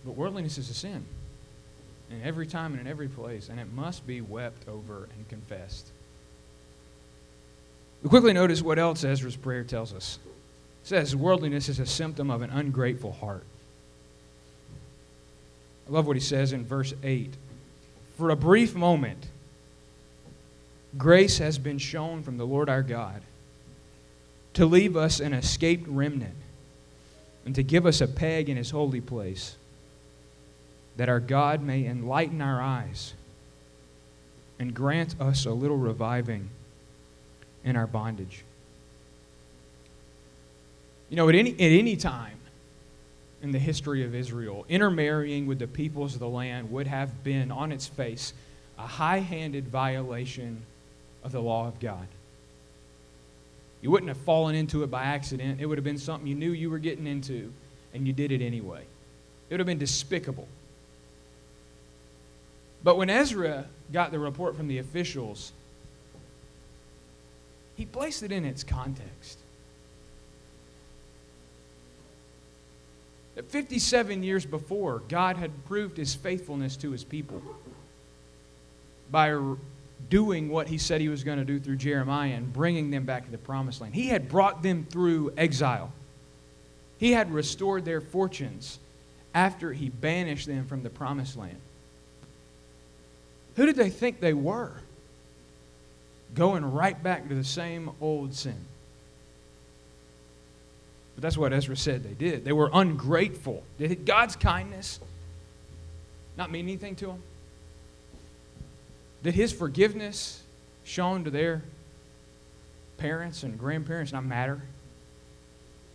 [0.04, 1.04] But worldliness is a sin
[2.10, 5.88] in every time and in every place, and it must be wept over and confessed.
[8.02, 10.18] We quickly notice what else Ezra's prayer tells us.
[10.86, 13.42] Says worldliness is a symptom of an ungrateful heart.
[15.88, 17.34] I love what he says in verse 8.
[18.16, 19.26] For a brief moment,
[20.96, 23.20] grace has been shown from the Lord our God
[24.54, 26.36] to leave us an escaped remnant
[27.44, 29.56] and to give us a peg in his holy place
[30.98, 33.12] that our God may enlighten our eyes
[34.60, 36.48] and grant us a little reviving
[37.64, 38.44] in our bondage.
[41.08, 42.38] You know, at any, at any time
[43.42, 47.52] in the history of Israel, intermarrying with the peoples of the land would have been,
[47.52, 48.32] on its face,
[48.78, 50.62] a high handed violation
[51.22, 52.06] of the law of God.
[53.82, 55.60] You wouldn't have fallen into it by accident.
[55.60, 57.52] It would have been something you knew you were getting into,
[57.94, 58.80] and you did it anyway.
[59.48, 60.48] It would have been despicable.
[62.82, 65.52] But when Ezra got the report from the officials,
[67.76, 69.38] he placed it in its context.
[73.36, 77.42] That 57 years before, God had proved his faithfulness to his people
[79.10, 79.38] by
[80.08, 83.26] doing what he said he was going to do through Jeremiah and bringing them back
[83.26, 83.94] to the promised land.
[83.94, 85.92] He had brought them through exile,
[86.98, 88.78] he had restored their fortunes
[89.34, 91.60] after he banished them from the promised land.
[93.56, 94.80] Who did they think they were?
[96.34, 98.64] Going right back to the same old sin.
[101.16, 102.44] But that's what Ezra said they did.
[102.44, 103.64] They were ungrateful.
[103.78, 105.00] Did God's kindness
[106.36, 107.22] not mean anything to them?
[109.22, 110.42] Did his forgiveness
[110.84, 111.62] shown to their
[112.98, 114.60] parents and grandparents not matter?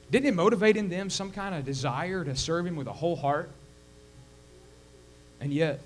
[0.10, 3.15] Didn't it motivate in them some kind of desire to serve him with a whole
[3.15, 3.49] heart?
[5.39, 5.79] And yet,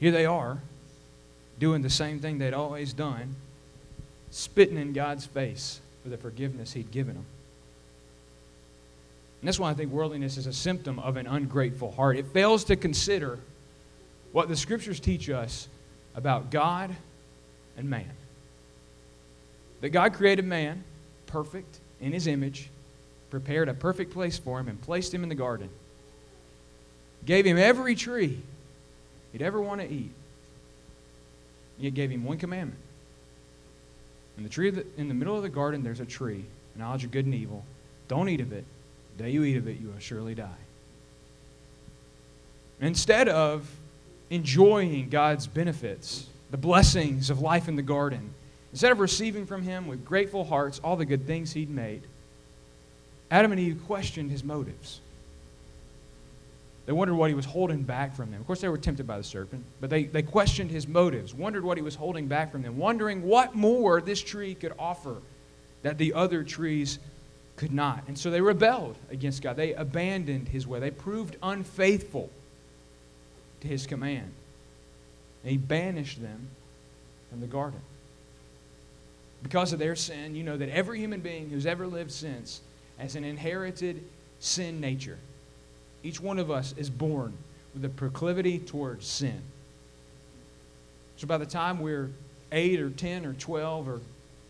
[0.00, 0.58] here they are,
[1.58, 3.36] doing the same thing they'd always done,
[4.30, 7.26] spitting in God's face for the forgiveness He'd given them.
[9.40, 12.16] And that's why I think worldliness is a symptom of an ungrateful heart.
[12.16, 13.38] It fails to consider
[14.32, 15.68] what the Scriptures teach us
[16.14, 16.94] about God
[17.76, 18.10] and man.
[19.82, 20.82] That God created man
[21.26, 22.70] perfect in His image,
[23.30, 25.68] prepared a perfect place for him, and placed him in the garden.
[27.24, 28.40] Gave him every tree
[29.32, 30.12] he'd ever want to eat
[31.78, 32.80] Yet gave him one commandment.
[34.36, 37.10] In the tree the, in the middle of the garden, there's a tree, knowledge of
[37.10, 37.64] good and evil.
[38.08, 38.64] Don't eat of it.
[39.16, 40.50] The day you eat of it, you will surely die.
[42.80, 43.68] Instead of
[44.28, 48.30] enjoying God's benefits, the blessings of life in the garden,
[48.72, 52.02] instead of receiving from Him with grateful hearts all the good things He'd made,
[53.30, 55.00] Adam and Eve questioned His motives.
[56.86, 58.40] They wondered what he was holding back from them.
[58.40, 61.64] Of course, they were tempted by the serpent, but they, they questioned his motives, wondered
[61.64, 65.16] what he was holding back from them, wondering what more this tree could offer
[65.82, 67.00] that the other trees
[67.56, 68.04] could not.
[68.06, 69.56] And so they rebelled against God.
[69.56, 70.78] They abandoned his way.
[70.78, 72.30] They proved unfaithful
[73.60, 74.32] to his command.
[75.42, 76.48] And he banished them
[77.30, 77.80] from the garden.
[79.42, 82.60] Because of their sin, you know that every human being who's ever lived since
[82.98, 84.02] has an inherited
[84.40, 85.18] sin nature.
[86.02, 87.32] Each one of us is born
[87.74, 89.40] with a proclivity towards sin.
[91.16, 92.10] So by the time we're
[92.52, 94.00] 8 or 10 or 12 or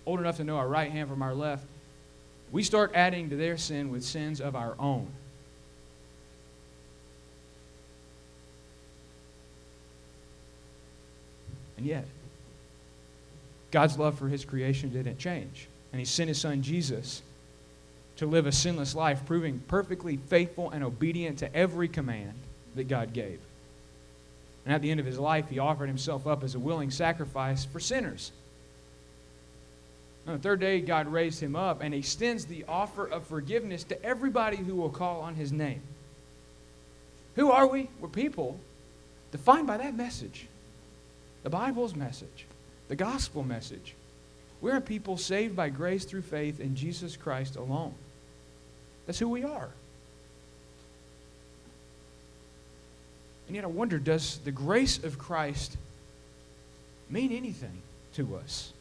[0.05, 1.65] old enough to know our right hand from our left,
[2.53, 5.09] we start adding to their sin with sins of our own.
[11.77, 12.07] And yet,
[13.71, 15.69] God's love for his creation didn't change.
[15.93, 17.23] And he sent his son Jesus
[18.17, 22.33] to live a sinless life, proving perfectly faithful and obedient to every command
[22.75, 23.39] that God gave.
[24.65, 27.65] And at the end of his life, he offered himself up as a willing sacrifice
[27.65, 28.33] for sinners.
[30.27, 34.03] On the third day, God raised him up and extends the offer of forgiveness to
[34.03, 35.83] everybody who will call on his name.
[37.37, 37.89] Who are we?
[38.01, 38.59] We're people
[39.31, 40.47] defined by that message
[41.43, 42.45] the Bible's message,
[42.89, 43.95] the gospel message.
[44.61, 47.95] We're a people saved by grace through faith in Jesus Christ alone.
[49.07, 49.69] That's who we are.
[53.47, 55.77] And yet I wonder does the grace of Christ
[57.09, 57.83] mean anything
[58.15, 58.73] to us?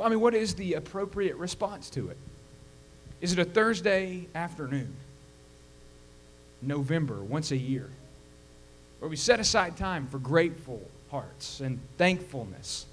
[0.00, 2.16] Well, I mean, what is the appropriate response to it?
[3.20, 4.96] Is it a Thursday afternoon,
[6.62, 7.90] November, once a year,
[8.98, 10.80] where we set aside time for grateful
[11.10, 12.86] hearts and thankfulness?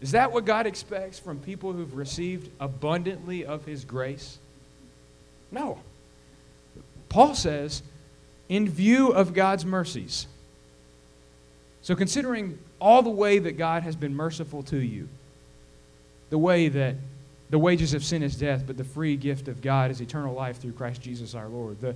[0.00, 4.38] Is that what God expects from people who've received abundantly of His grace?
[5.52, 5.78] No.
[7.08, 7.84] Paul says,
[8.48, 10.26] in view of God's mercies.
[11.82, 15.08] So, considering all the way that God has been merciful to you,
[16.30, 16.96] the way that
[17.50, 20.60] the wages of sin is death, but the free gift of God is eternal life
[20.60, 21.80] through Christ Jesus our Lord.
[21.80, 21.94] The,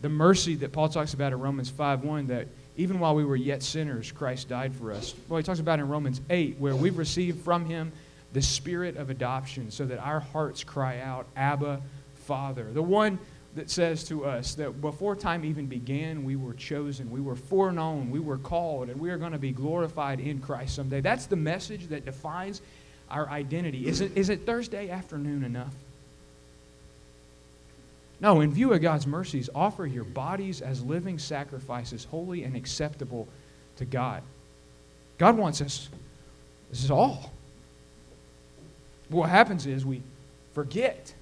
[0.00, 3.36] the mercy that Paul talks about in Romans 5 1, that even while we were
[3.36, 5.14] yet sinners, Christ died for us.
[5.28, 7.92] Well, he talks about in Romans 8, where we've received from him
[8.32, 11.80] the spirit of adoption, so that our hearts cry out, Abba,
[12.26, 12.72] Father.
[12.72, 13.18] The one
[13.56, 18.10] that says to us that before time even began, we were chosen, we were foreknown,
[18.10, 21.00] we were called, and we are going to be glorified in Christ someday.
[21.00, 22.62] That's the message that defines
[23.10, 23.86] our identity.
[23.86, 25.74] Is it, is it Thursday afternoon enough?
[28.20, 33.26] No, in view of God's mercies, offer your bodies as living sacrifices, holy and acceptable
[33.76, 34.22] to God.
[35.16, 35.88] God wants us,
[36.70, 37.32] this is all.
[39.08, 40.02] What happens is we
[40.52, 41.14] forget,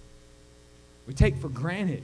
[1.06, 2.02] we take for granted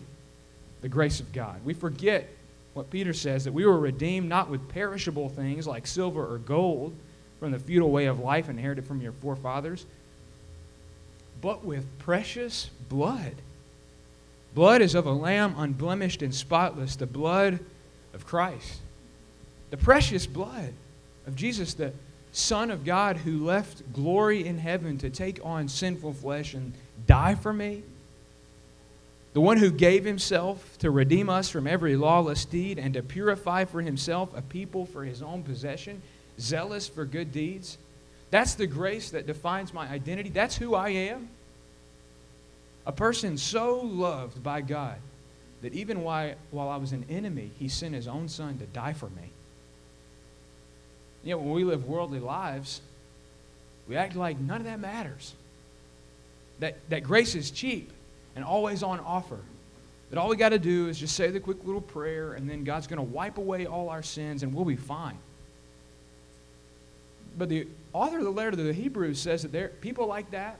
[0.80, 1.60] the grace of God.
[1.64, 2.28] We forget
[2.72, 6.94] what Peter says that we were redeemed not with perishable things like silver or gold
[7.40, 9.86] from the feudal way of life inherited from your forefathers,
[11.40, 13.34] but with precious blood
[14.54, 17.58] Blood is of a lamb unblemished and spotless, the blood
[18.14, 18.80] of Christ.
[19.70, 20.72] The precious blood
[21.26, 21.92] of Jesus, the
[22.30, 26.72] Son of God who left glory in heaven to take on sinful flesh and
[27.06, 27.82] die for me.
[29.32, 33.64] The one who gave himself to redeem us from every lawless deed and to purify
[33.64, 36.00] for himself a people for his own possession,
[36.38, 37.78] zealous for good deeds.
[38.30, 40.30] That's the grace that defines my identity.
[40.30, 41.28] That's who I am.
[42.86, 44.96] A person so loved by God
[45.62, 48.92] that even while, while I was an enemy, he sent his own son to die
[48.92, 49.30] for me.
[51.22, 52.82] Yet when we live worldly lives,
[53.88, 55.34] we act like none of that matters.
[56.60, 57.90] That, that grace is cheap
[58.36, 59.38] and always on offer.
[60.10, 62.62] That all we got to do is just say the quick little prayer, and then
[62.62, 65.18] God's going to wipe away all our sins, and we'll be fine.
[67.36, 70.58] But the author of the letter to the Hebrews says that there people like that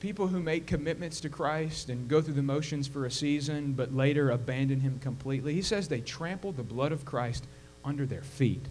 [0.00, 3.94] people who make commitments to Christ and go through the motions for a season but
[3.94, 7.44] later abandon him completely, he says they trample the blood of Christ
[7.84, 8.64] under their feet.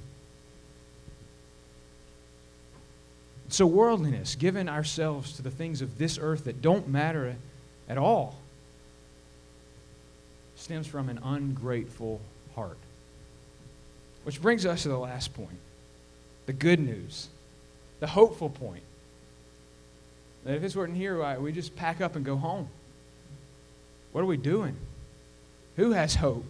[3.51, 7.35] So, worldliness, giving ourselves to the things of this earth that don't matter
[7.87, 8.37] at all,
[10.55, 12.21] stems from an ungrateful
[12.53, 12.77] heart.
[14.29, 15.57] Which brings us to the last point
[16.45, 17.29] the good news,
[17.99, 18.83] the hopeful point.
[20.43, 22.69] That if this weren't here, we just pack up and go home.
[24.11, 24.75] What are we doing?
[25.77, 26.45] Who has hope?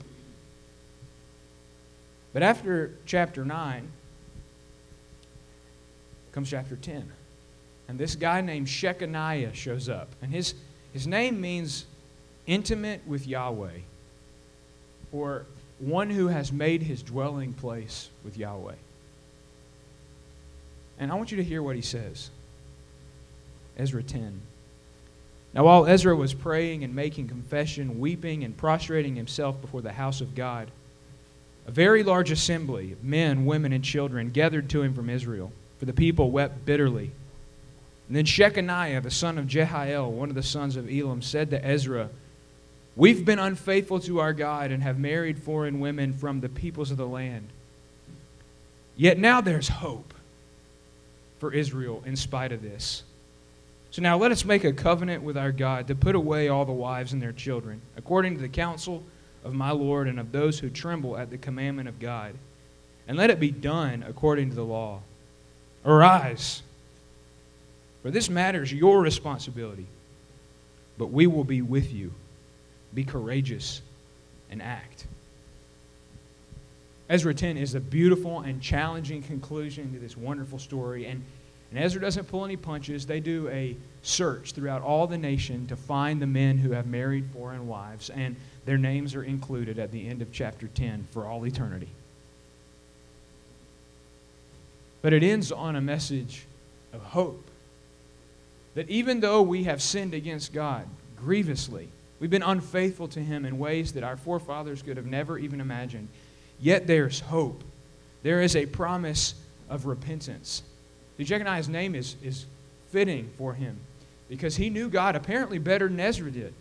[2.34, 3.90] But after chapter 9
[6.34, 7.10] comes chapter 10.
[7.88, 10.10] And this guy named Shechaniah shows up.
[10.22, 10.54] And his,
[10.92, 11.86] his name means
[12.46, 13.80] intimate with Yahweh,
[15.14, 15.46] or
[15.80, 18.76] one who has made his dwelling place with Yahweh.
[21.00, 22.30] And I want you to hear what he says.
[23.78, 24.42] Ezra 10.
[25.54, 30.22] Now, while Ezra was praying and making confession, weeping and prostrating himself before the house
[30.22, 30.70] of God,
[31.66, 35.86] a very large assembly of men, women, and children gathered to him from Israel, for
[35.86, 37.12] the people wept bitterly.
[38.08, 41.66] And then Shechaniah, the son of Jehiel, one of the sons of Elam, said to
[41.66, 42.10] Ezra,
[43.00, 46.98] We've been unfaithful to our God and have married foreign women from the peoples of
[46.98, 47.48] the land.
[48.98, 50.14] Yet now there's hope
[51.40, 53.04] for Israel in spite of this.
[53.92, 56.74] So now let us make a covenant with our God to put away all the
[56.74, 59.02] wives and their children, according to the counsel
[59.46, 62.34] of my Lord and of those who tremble at the commandment of God.
[63.08, 65.00] And let it be done according to the law.
[65.86, 66.64] Arise,
[68.02, 69.88] for this matter is your responsibility,
[70.98, 72.12] but we will be with you.
[72.94, 73.82] Be courageous
[74.50, 75.06] and act.
[77.10, 81.08] Ezra 10 is a beautiful and challenging conclusion to this wonderful story.
[81.08, 81.24] And,
[81.72, 83.06] and Ezra doesn't pull any punches.
[83.06, 87.26] They do a search throughout all the nation to find the men who have married
[87.34, 88.36] foreign wives, and
[88.66, 91.90] their names are included at the end of chapter 10 for all eternity.
[95.02, 96.46] But it ends on a message
[96.94, 97.50] of hope
[98.76, 100.88] that even though we have sinned against God
[101.18, 101.90] grievously,
[102.20, 106.08] we've been unfaithful to Him in ways that our forefathers could have never even imagined.
[106.60, 107.64] Yet there's hope.
[108.24, 109.36] There is a promise
[109.70, 110.64] of repentance.
[111.18, 112.46] See, Shechaniah's name is, is
[112.92, 113.78] fitting for him
[114.28, 116.54] because he knew God apparently better than Ezra did.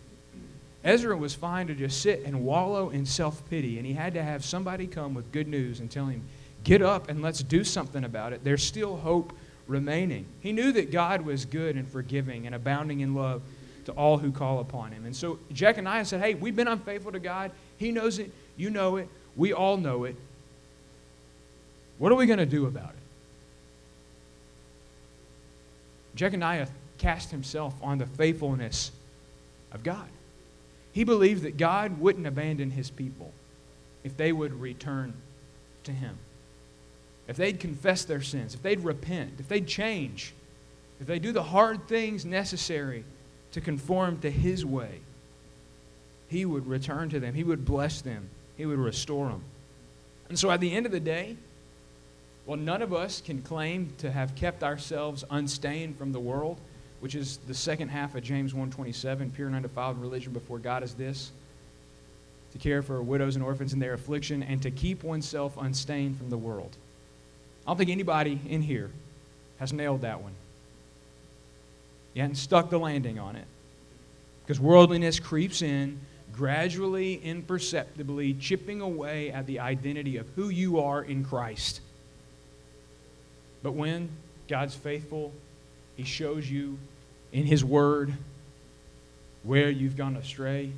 [0.85, 4.23] Ezra was fine to just sit and wallow in self pity, and he had to
[4.23, 6.23] have somebody come with good news and tell him,
[6.65, 8.43] Get up and let's do something about it.
[8.45, 9.33] There's still hope
[9.67, 10.27] remaining.
[10.41, 13.43] He knew that God was good and forgiving and abounding in love
[13.89, 15.07] to all who call upon him.
[15.07, 17.51] And so Shechaniah said, Hey, we've been unfaithful to God.
[17.79, 18.31] He knows it.
[18.57, 19.09] You know it.
[19.35, 20.15] We all know it.
[21.97, 22.95] What are we going to do about it?
[26.17, 26.69] Shechaniah
[26.99, 28.91] cast himself on the faithfulness
[29.73, 30.09] of God.
[30.93, 33.33] He believed that God wouldn't abandon his people
[34.05, 35.15] if they would return
[35.85, 36.19] to him.
[37.27, 40.35] If they'd confess their sins, if they'd repent, if they'd change,
[41.01, 43.05] if they do the hard things necessary
[43.53, 45.01] to conform to his way,
[46.29, 47.35] he would return to them.
[47.35, 48.29] He would bless them.
[48.57, 49.43] He would restore them.
[50.29, 51.37] And so at the end of the day,
[52.45, 56.59] well, none of us can claim to have kept ourselves unstained from the world,
[57.01, 60.95] which is the second half of James 1:27, pure and undefiled religion before God is
[60.95, 61.31] this,
[62.53, 66.31] to care for widows and orphans in their affliction and to keep oneself unstained from
[66.31, 66.77] the world.
[67.67, 68.91] I don't think anybody in here
[69.59, 70.33] has nailed that one.
[72.19, 73.47] You stuck the landing on it.
[74.43, 76.01] Because worldliness creeps in
[76.33, 81.81] gradually, imperceptibly chipping away at the identity of who you are in Christ.
[83.63, 84.09] But when
[84.49, 85.33] God's faithful,
[85.97, 86.77] He shows you
[87.33, 88.13] in His Word
[89.45, 90.73] where you've gone astray.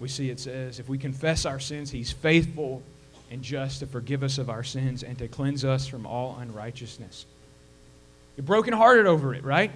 [0.00, 2.82] We see it says, if we confess our sins, He's faithful
[3.30, 7.24] and just to forgive us of our sins and to cleanse us from all unrighteousness.
[8.38, 9.72] You're brokenhearted over it, right?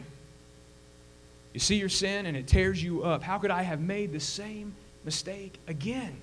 [1.52, 3.20] You see your sin and it tears you up.
[3.20, 4.72] How could I have made the same
[5.04, 6.16] mistake again?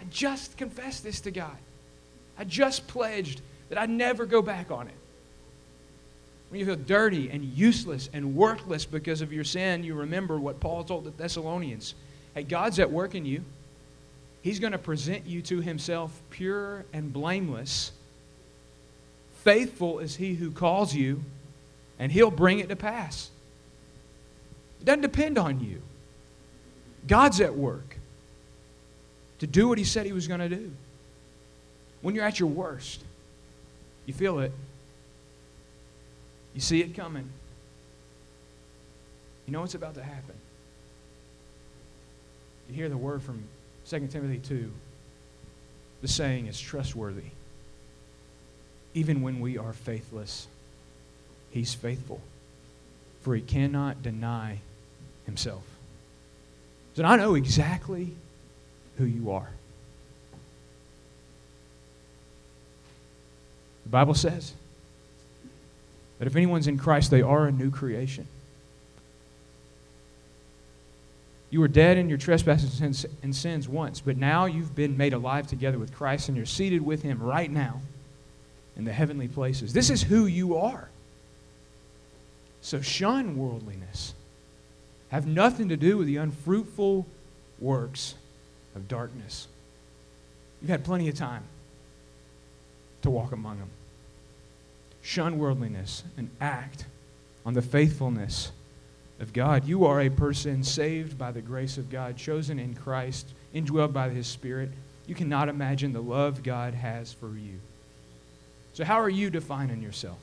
[0.00, 1.56] I just confessed this to God.
[2.36, 4.96] I just pledged that I'd never go back on it.
[6.48, 10.58] When you feel dirty and useless and worthless because of your sin, you remember what
[10.58, 11.94] Paul told the Thessalonians.
[12.34, 13.44] Hey, God's at work in you.
[14.42, 17.92] He's going to present you to himself pure and blameless.
[19.44, 21.22] Faithful is he who calls you,
[21.98, 23.30] and he'll bring it to pass.
[24.80, 25.82] It doesn't depend on you.
[27.06, 27.98] God's at work
[29.38, 30.72] to do what He said He was going to do.
[32.02, 33.02] When you're at your worst,
[34.06, 34.52] you feel it,
[36.54, 37.28] you see it coming,
[39.46, 40.34] you know what's about to happen.
[42.68, 43.44] You hear the word from
[43.88, 44.72] 2 Timothy 2.
[46.02, 47.30] The saying is trustworthy.
[48.94, 50.48] Even when we are faithless,
[51.56, 52.20] He's faithful
[53.22, 54.60] for he cannot deny
[55.24, 55.62] himself.
[56.94, 58.12] So I know exactly
[58.98, 59.48] who you are.
[63.84, 64.52] The Bible says
[66.18, 68.26] that if anyone's in Christ, they are a new creation.
[71.48, 72.82] You were dead in your trespasses
[73.22, 76.84] and sins once, but now you've been made alive together with Christ and you're seated
[76.84, 77.80] with him right now
[78.76, 79.72] in the heavenly places.
[79.72, 80.90] This is who you are.
[82.66, 84.12] So shun worldliness.
[85.10, 87.06] Have nothing to do with the unfruitful
[87.60, 88.16] works
[88.74, 89.46] of darkness.
[90.60, 91.44] You've had plenty of time
[93.02, 93.70] to walk among them.
[95.00, 96.86] Shun worldliness and act
[97.44, 98.50] on the faithfulness
[99.20, 99.64] of God.
[99.64, 104.08] You are a person saved by the grace of God, chosen in Christ, indwelled by
[104.08, 104.70] His Spirit.
[105.06, 107.60] You cannot imagine the love God has for you.
[108.72, 110.18] So, how are you defining yourself?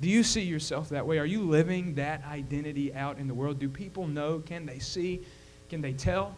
[0.00, 1.18] Do you see yourself that way?
[1.18, 3.58] Are you living that identity out in the world?
[3.58, 4.40] Do people know?
[4.40, 5.20] Can they see?
[5.70, 6.34] Can they tell?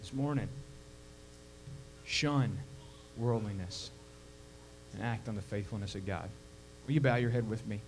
[0.00, 0.48] This morning,
[2.04, 2.58] shun
[3.16, 3.90] worldliness
[4.94, 6.28] and act on the faithfulness of God.
[6.86, 7.80] Will you bow your head with me?